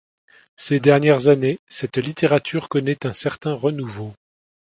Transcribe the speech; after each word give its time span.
Ces 0.57 0.79
dernières 0.79 1.27
années, 1.27 1.59
cette 1.67 1.97
littérature 1.99 2.69
connaît 2.69 3.05
un 3.05 3.13
certain 3.13 3.53
renouveau. 3.53 4.15